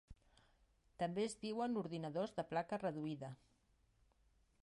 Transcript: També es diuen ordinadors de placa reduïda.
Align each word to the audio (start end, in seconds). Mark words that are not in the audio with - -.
També 1.01 1.25
es 1.25 1.35
diuen 1.43 1.77
ordinadors 1.83 2.33
de 2.39 2.47
placa 2.53 2.81
reduïda. 2.87 3.33